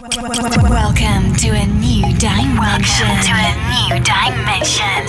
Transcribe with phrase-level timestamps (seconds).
[0.00, 2.56] Welcome to a new dimension.
[2.56, 5.02] Welcome to a new dimension.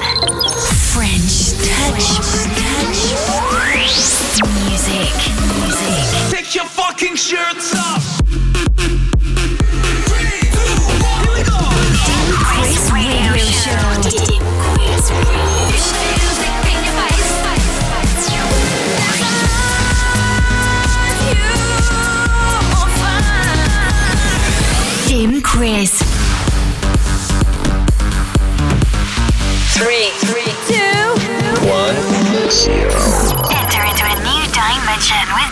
[0.90, 2.18] French touch,
[2.58, 3.00] touch,
[4.66, 5.14] music,
[5.54, 6.02] music.
[6.32, 8.20] Take your fucking shirts off.
[12.42, 14.79] Chris Radio Show.
[32.70, 35.52] Enter into a new dimension with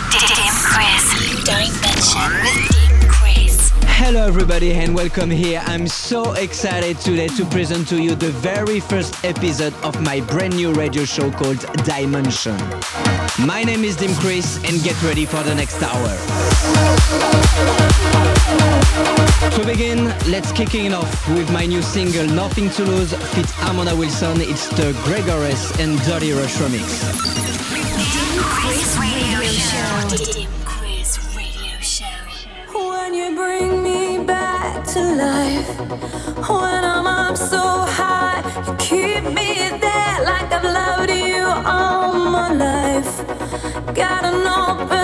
[0.70, 1.04] Chris.
[1.44, 3.72] Dimension with Chris.
[3.82, 5.60] Hello, everybody, and welcome here.
[5.66, 10.54] I'm so excited today to present to you the very first episode of my brand
[10.54, 12.56] new radio show called Dimension.
[13.44, 16.14] My name is Dim Chris, and get ready for the next hour.
[19.58, 23.96] To begin, let's kick it off with my new single Nothing to Lose feat Amanda
[23.96, 24.40] Wilson.
[24.40, 26.86] It's the Gregor Es and Dirty Rush remix.
[28.38, 30.32] Chris Radio Show.
[30.32, 32.06] Dim Chris Radio Show.
[32.72, 35.68] When you bring me back to life,
[36.48, 42.52] when I'm up so high, you keep me there like I've loved you all my
[42.52, 43.26] life.
[43.92, 44.97] Got an open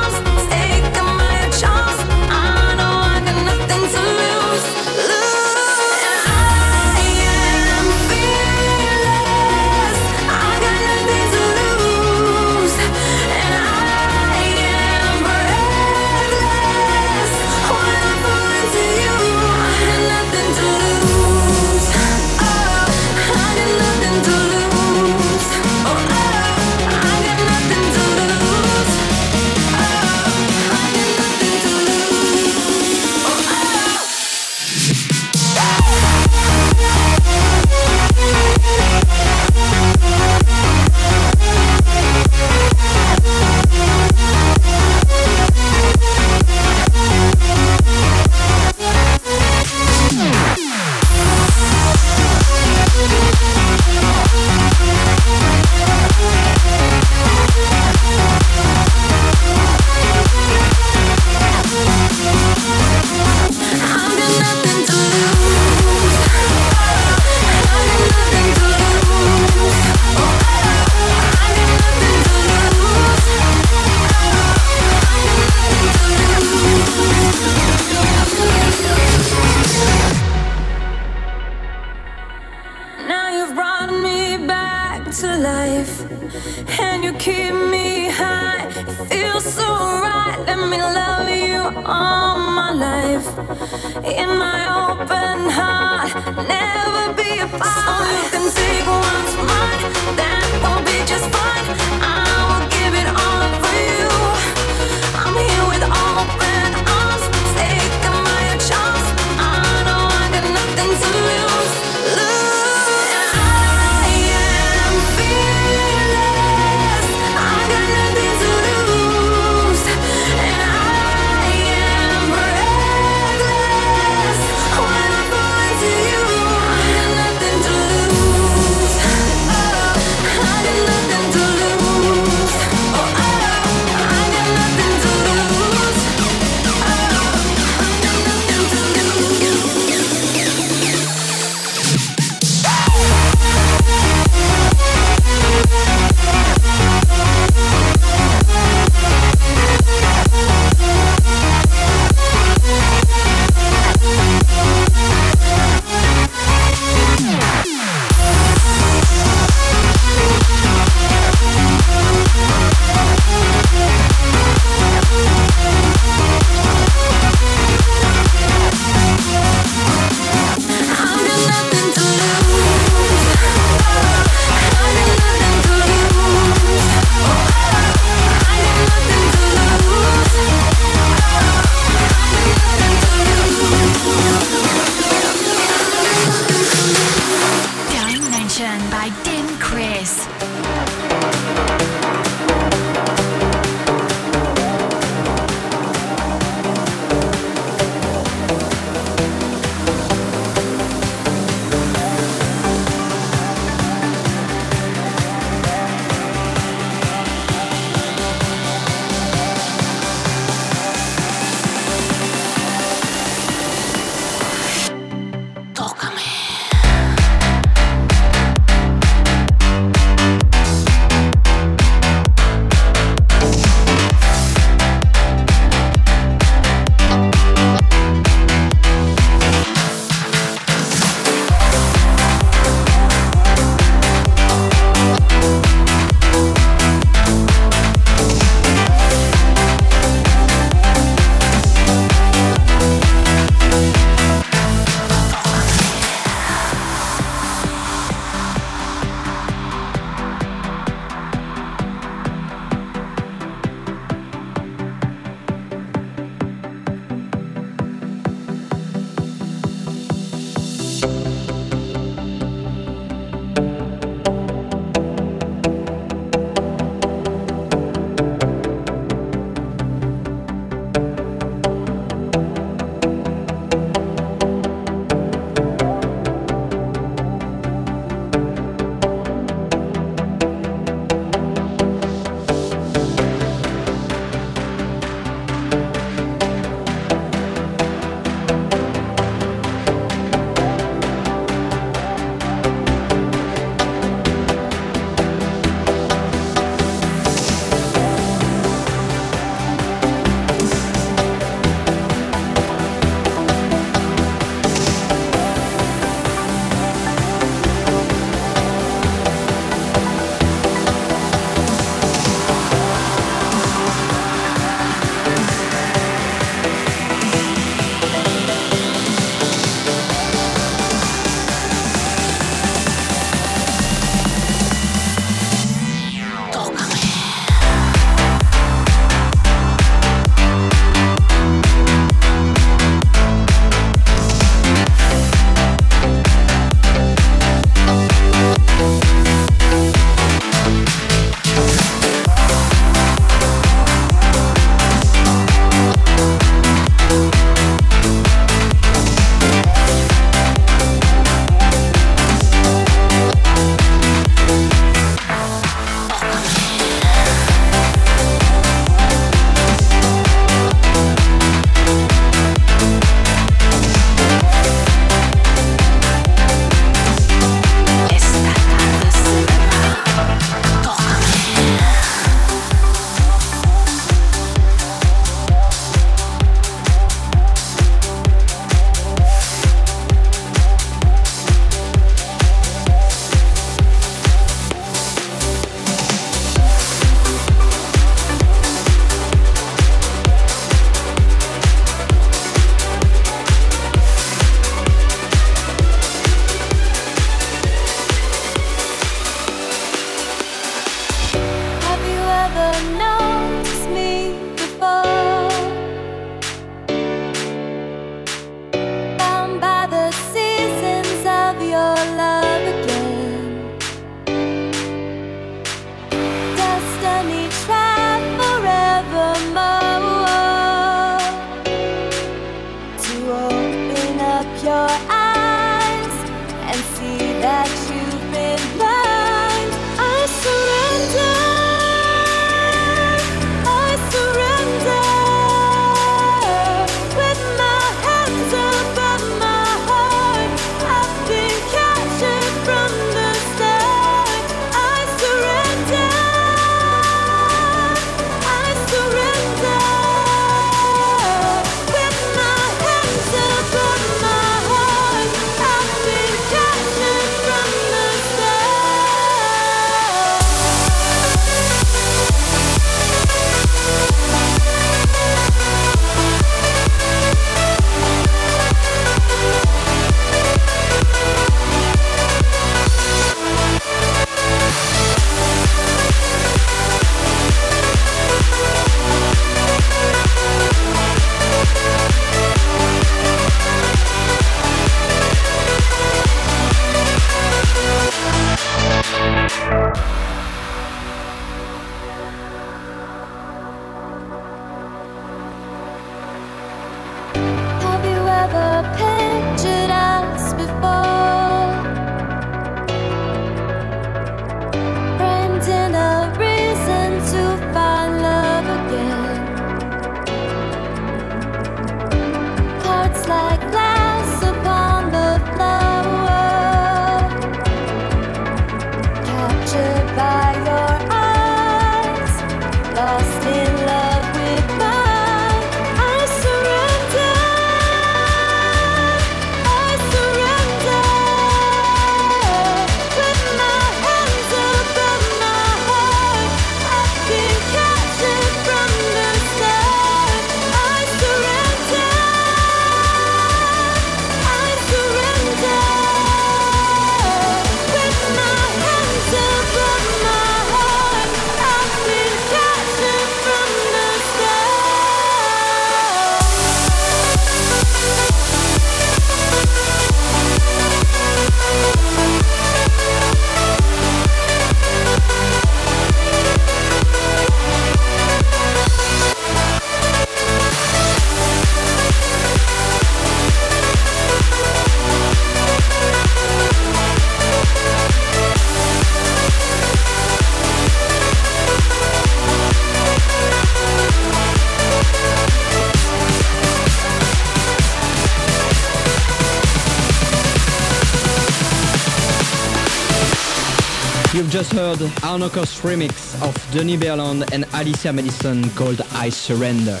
[594.50, 600.00] just heard Arno Cost remix of Denny Berland and Alicia Madison called I Surrender.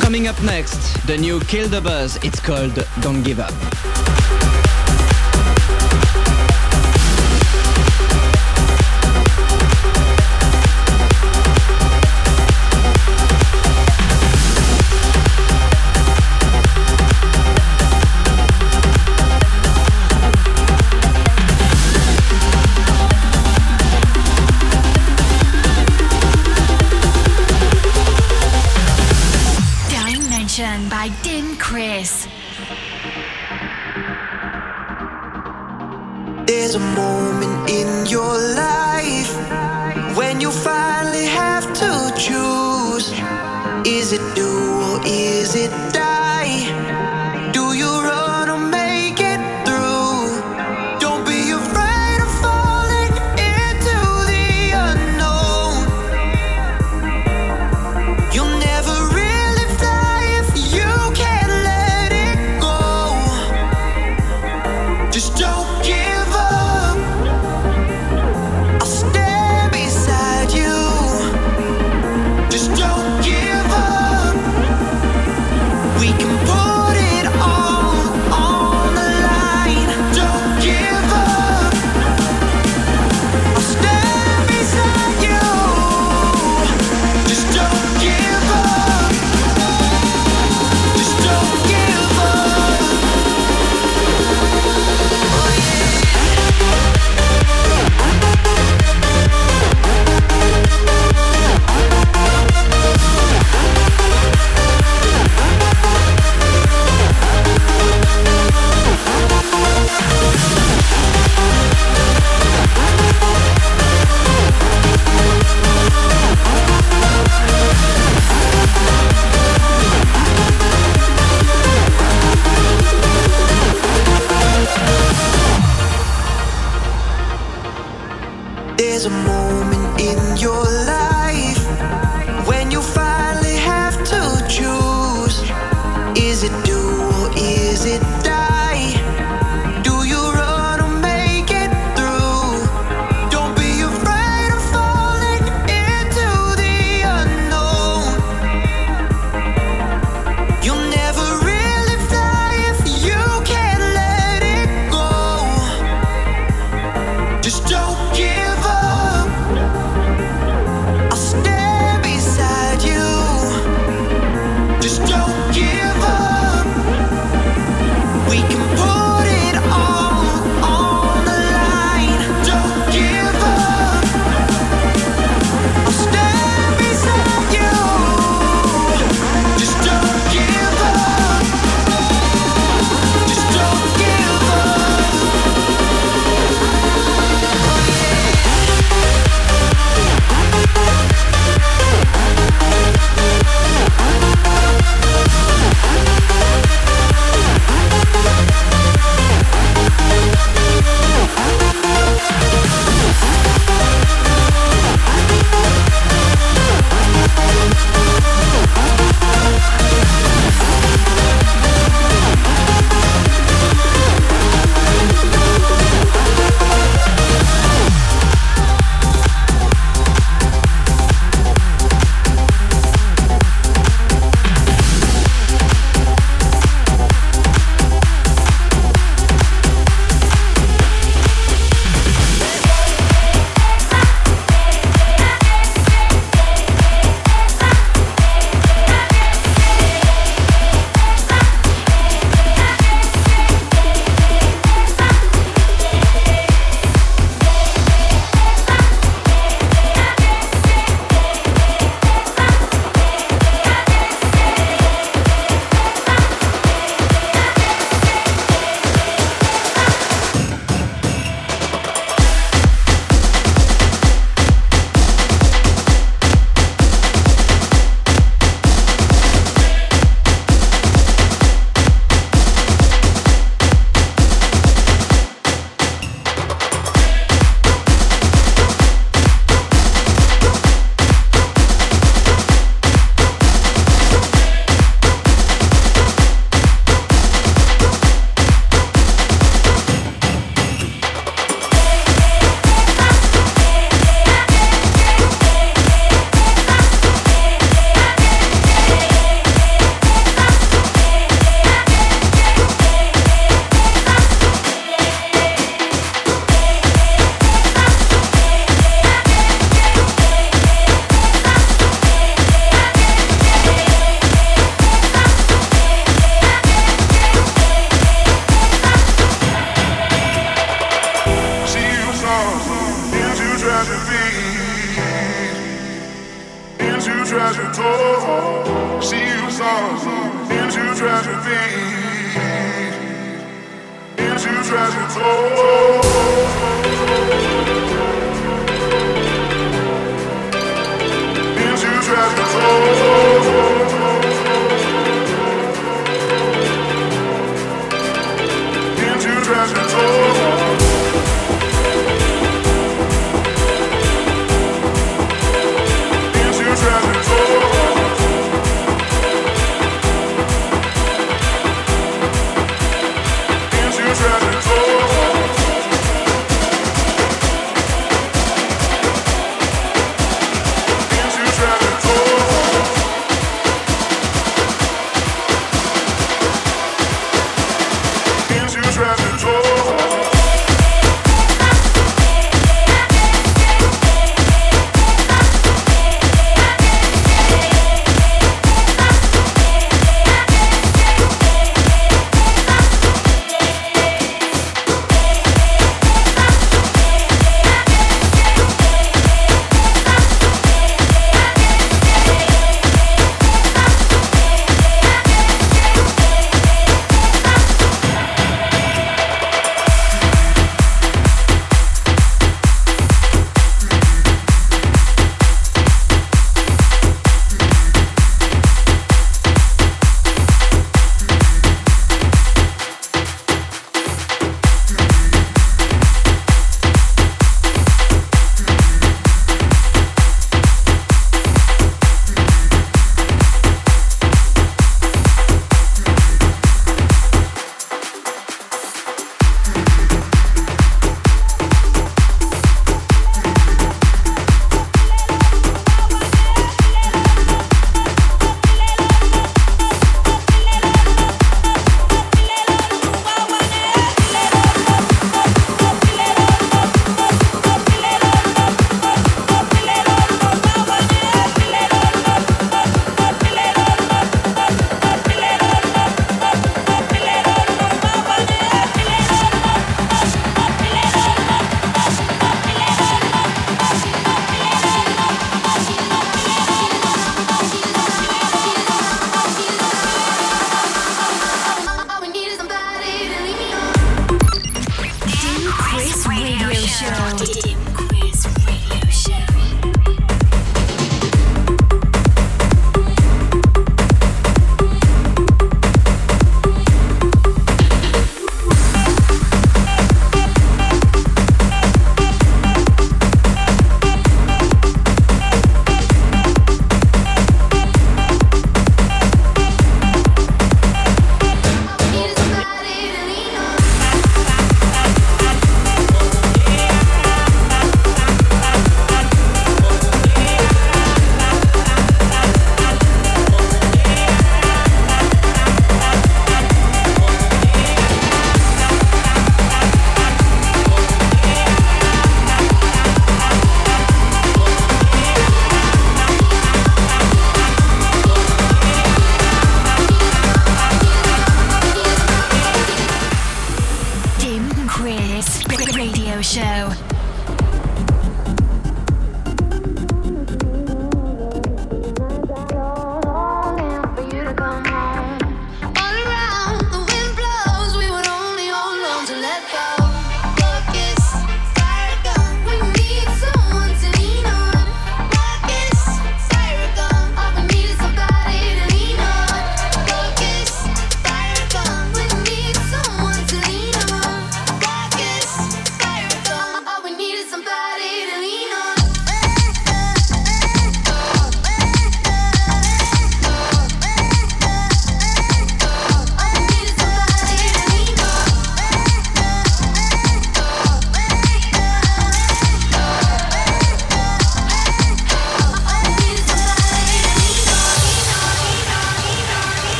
[0.00, 4.01] Coming up next, the new Kill the Buzz, it's called Don't Give Up.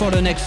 [0.00, 0.39] For the next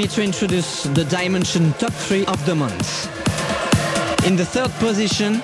[0.00, 3.06] me to introduce the Dimension Top 3 of the month.
[4.26, 5.42] In the third position,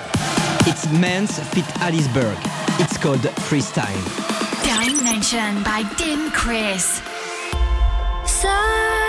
[0.65, 2.35] it's Manse Fit Alice Berg.
[2.79, 4.03] It's called Freeze Time.
[4.63, 7.03] Dimension by Dim Chris.
[8.25, 9.06] So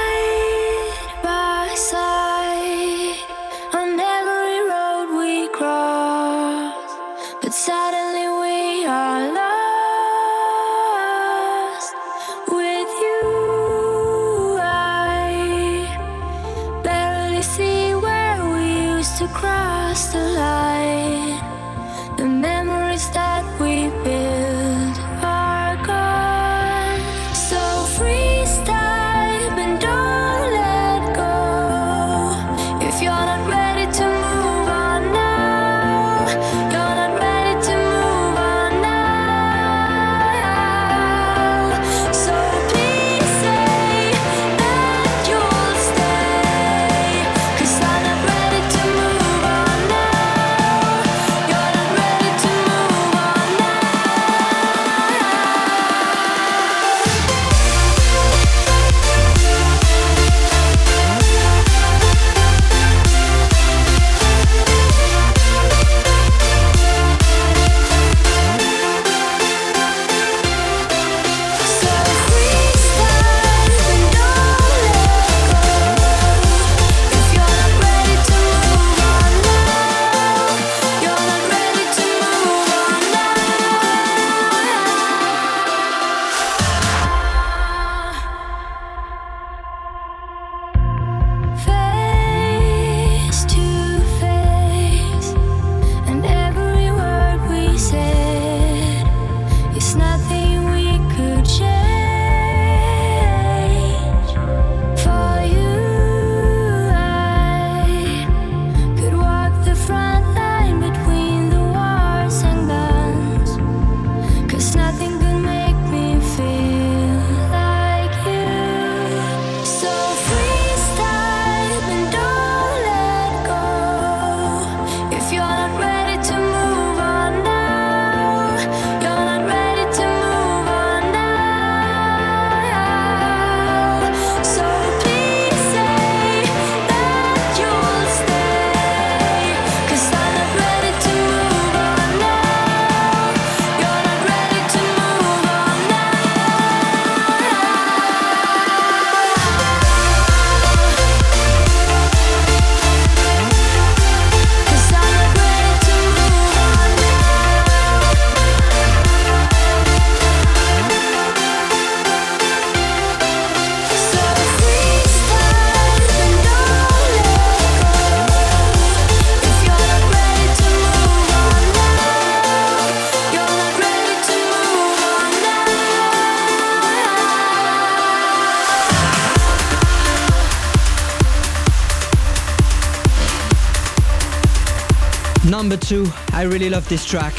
[185.49, 187.33] Number two, I really love this track.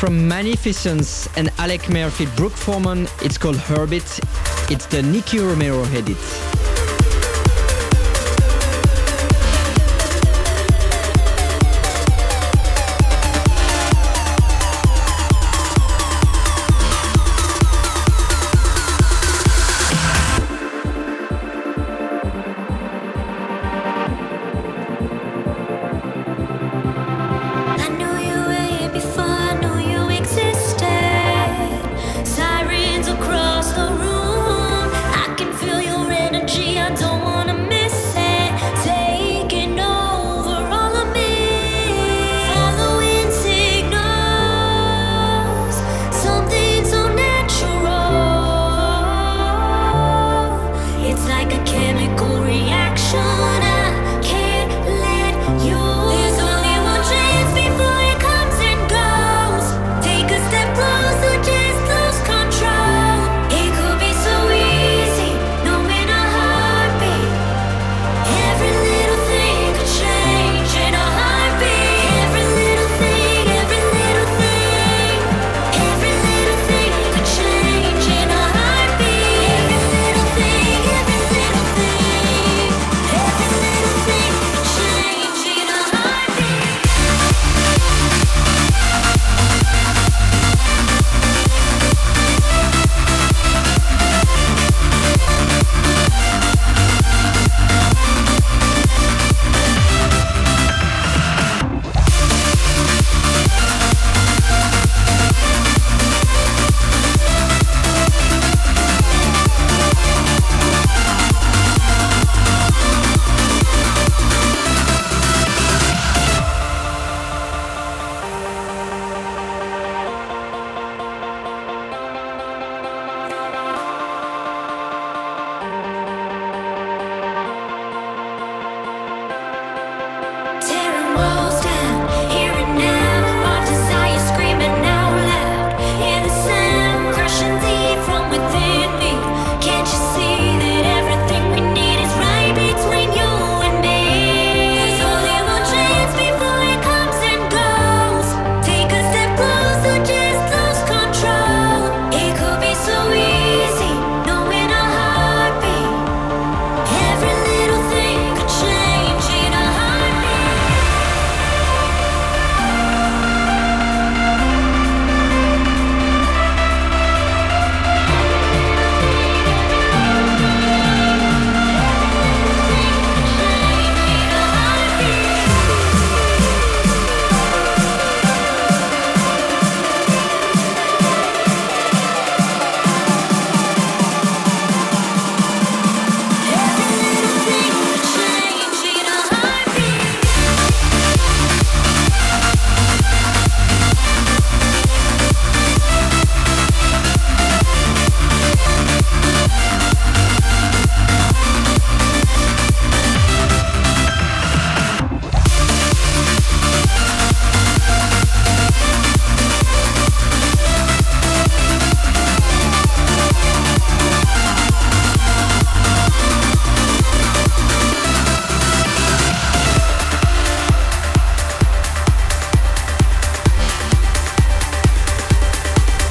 [0.00, 4.20] From Magnificence and Alec Maire Brooke Forman, it's called Heartbeat.
[4.70, 6.55] It's the Nicky Romero edit.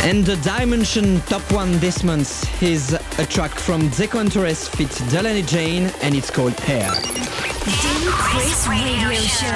[0.05, 4.91] And the Dimension top one this month is a track from Dzeko and Torres feat
[5.09, 6.91] Delaney Jane and it's called Air.
[6.93, 9.55] Dim Chris Radio Show.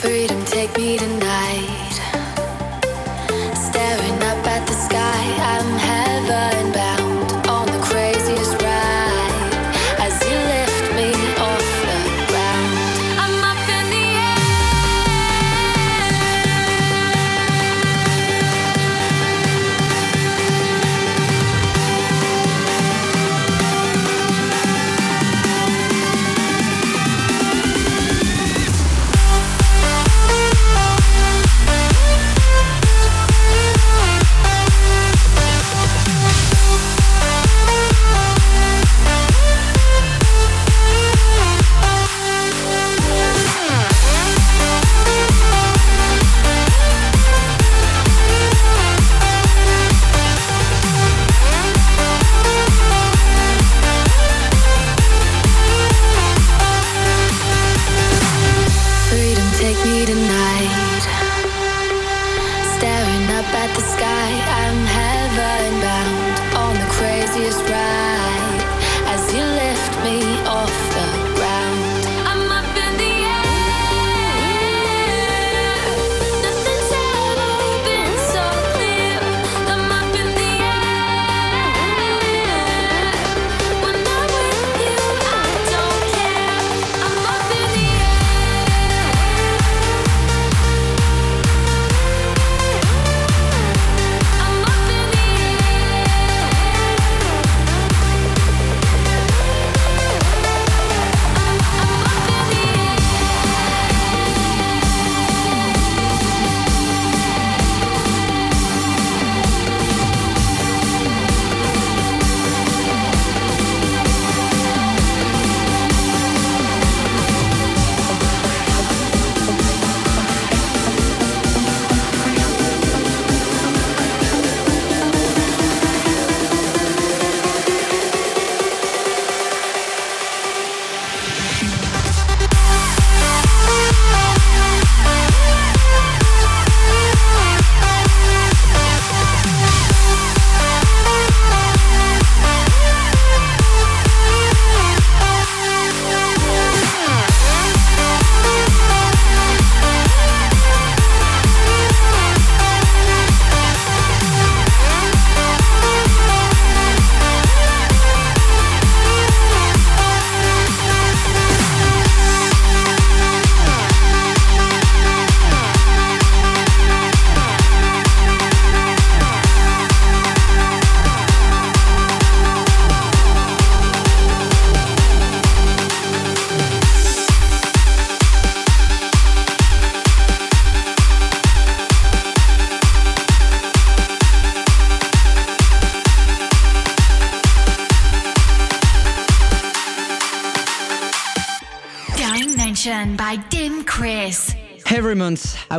[0.00, 1.94] Freedom, take me tonight.
[3.54, 6.93] Staring up at the sky, I'm heaven bound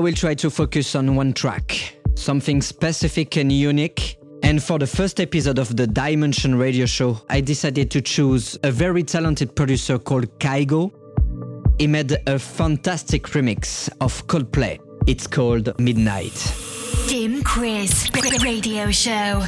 [0.06, 4.20] will try to focus on one track, something specific and unique.
[4.44, 8.70] And for the first episode of the Dimension radio show, I decided to choose a
[8.70, 10.92] very talented producer called Kygo.
[11.80, 14.80] He made a fantastic remix of Coldplay.
[15.08, 16.54] It's called Midnight.
[17.08, 18.08] Dim Chris
[18.44, 19.42] Radio Show.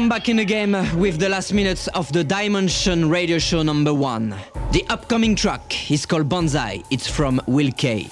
[0.00, 3.92] Let's back in the game with the last minutes of the Dimension Radio Show number
[3.92, 4.34] one.
[4.72, 6.82] The upcoming track is called Banzai.
[6.90, 8.08] It's from Will K.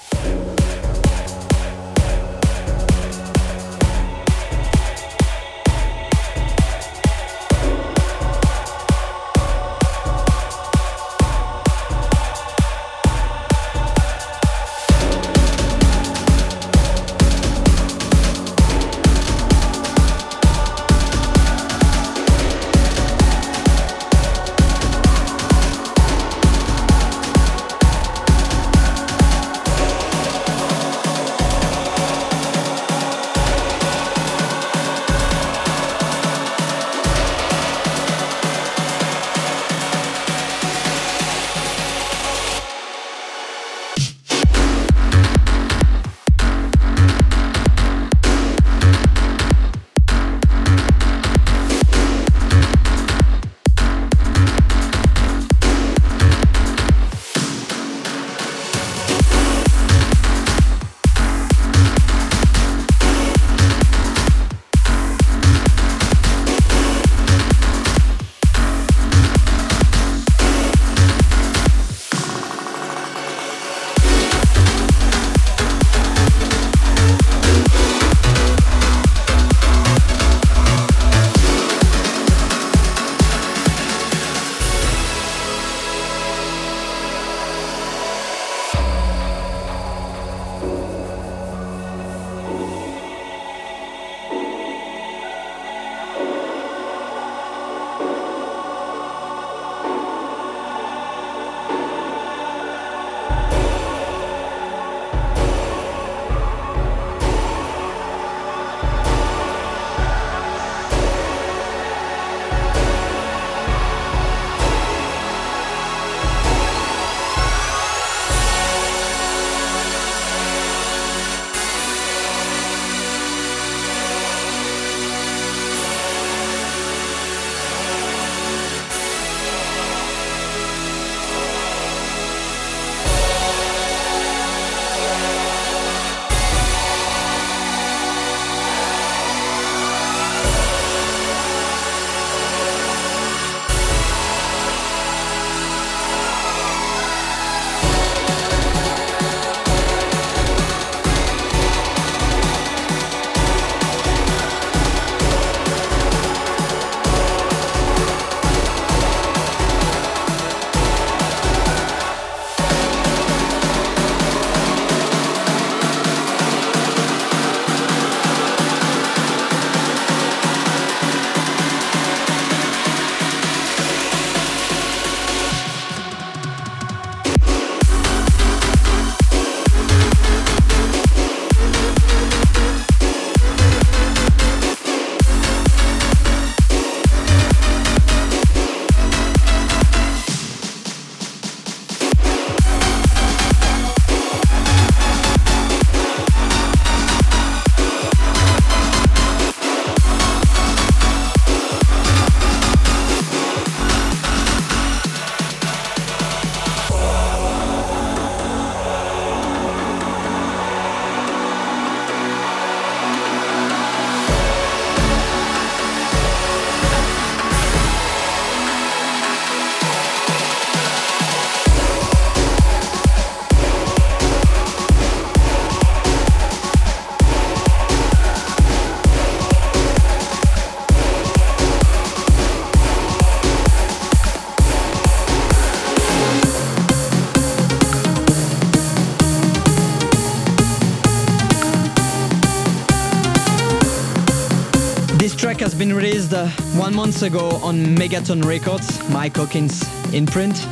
[246.89, 250.65] one month ago on Megaton Records, Mike Hawkins imprint.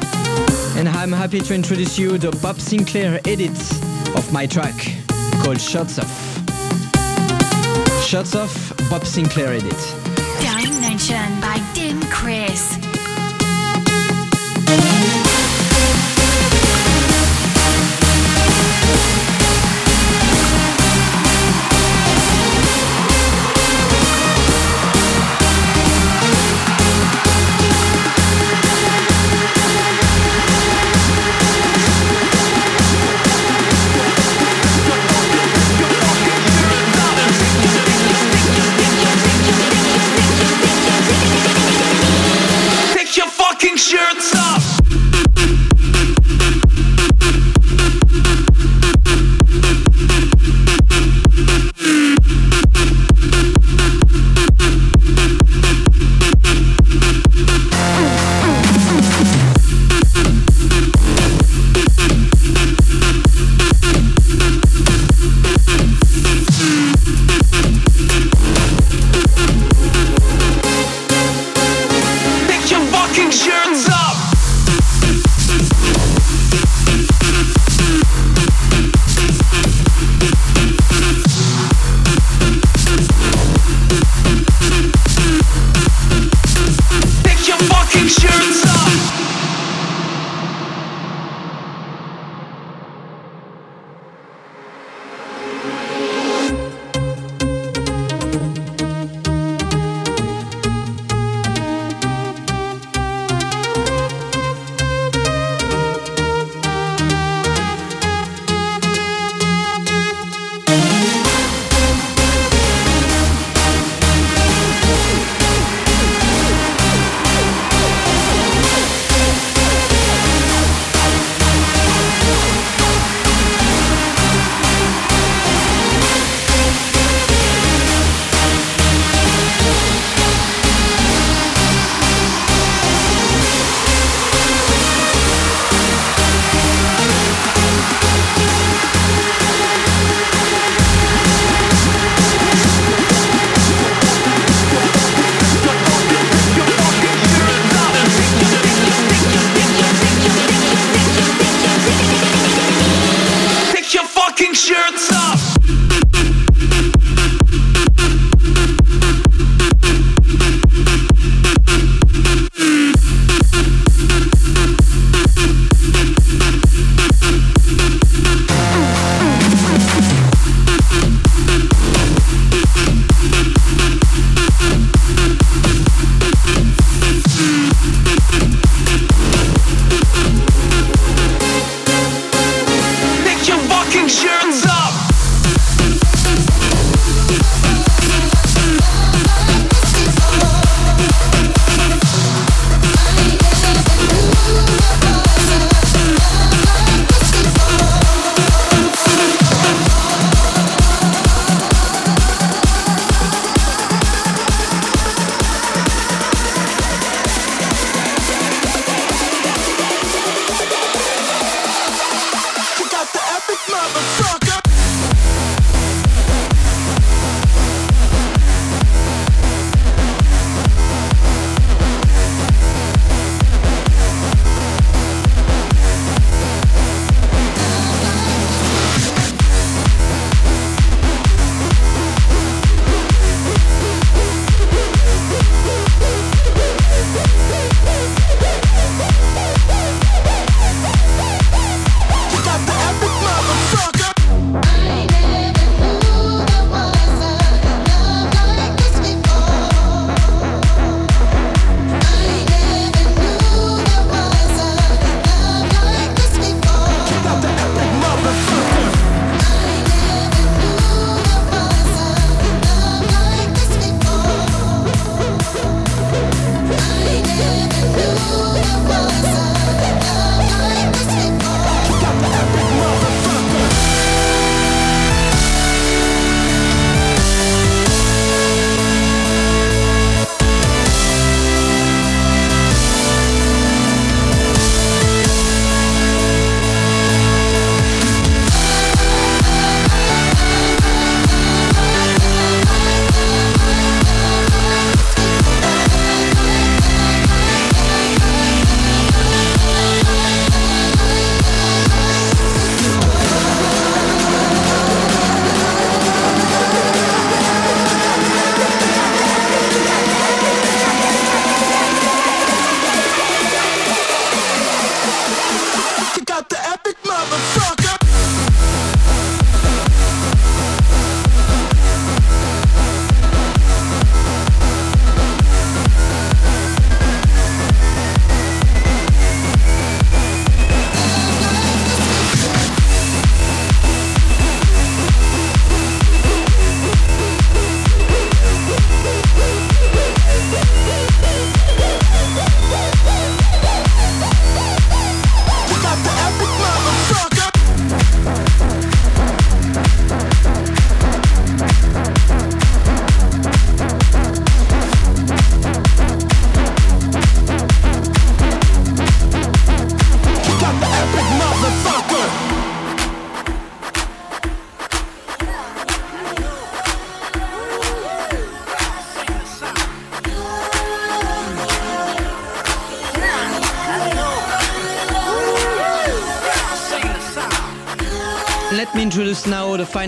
[0.75, 3.59] And I'm happy to introduce you the Bob Sinclar edit
[4.17, 4.73] of my track
[5.43, 6.37] called Shirts Off.
[8.03, 9.77] Shirts Off, Bob Sinclar edit.
[10.41, 11.39] Dimension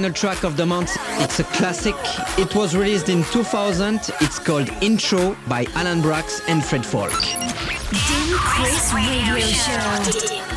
[0.10, 0.98] final track of the month.
[1.20, 1.96] It's a classic.
[2.38, 4.00] It was released in 2000.
[4.22, 7.36] It's called Intro by Alan Braxe and Fred Falke.
[7.92, 10.49] Dim Chris Radio Show.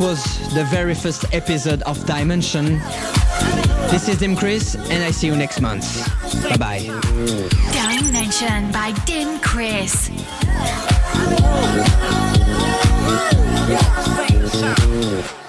[0.00, 0.22] Was
[0.54, 2.78] the very first episode of Dimension.
[3.90, 5.84] This is Dim Chris, and I see you next month.
[6.44, 7.00] Bye bye.
[7.72, 10.10] Dimension by Dim Chris.
[13.68, 15.47] Yeah,